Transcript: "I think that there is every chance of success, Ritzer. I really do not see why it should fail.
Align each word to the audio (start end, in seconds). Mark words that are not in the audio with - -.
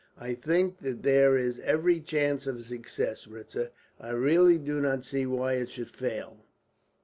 "I 0.17 0.33
think 0.33 0.79
that 0.79 1.03
there 1.03 1.37
is 1.37 1.59
every 1.59 1.99
chance 1.99 2.47
of 2.47 2.65
success, 2.65 3.27
Ritzer. 3.27 3.69
I 3.99 4.09
really 4.09 4.57
do 4.57 4.81
not 4.81 5.05
see 5.05 5.27
why 5.27 5.53
it 5.57 5.69
should 5.69 5.91
fail. 5.91 6.43